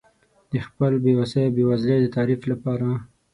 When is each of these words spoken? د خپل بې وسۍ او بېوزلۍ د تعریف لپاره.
د 0.51 0.53
خپل 0.67 0.91
بې 1.03 1.13
وسۍ 1.19 1.41
او 1.47 1.53
بېوزلۍ 1.55 1.97
د 2.01 2.07
تعریف 2.15 2.41
لپاره. 2.51 2.87